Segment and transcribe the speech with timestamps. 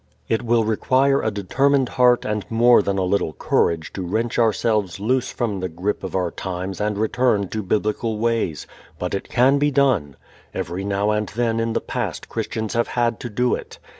[0.27, 4.99] It will require a determined heart and more than a little courage to wrench ourselves
[4.99, 8.65] loose from the grip of our times and return to Biblical ways.
[8.97, 10.15] But it can be done.
[10.55, 13.77] Every now and then in the past Christians have had to do it.